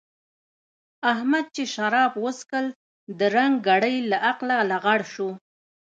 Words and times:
احمد 1.11 1.45
چې 1.55 1.63
شراب 1.73 2.11
وڅښل؛ 2.23 2.67
درنګ 3.19 3.53
ګړۍ 3.67 3.97
له 4.11 4.17
عقله 4.29 4.57
لغړ 4.71 4.99
شو. 5.13 5.29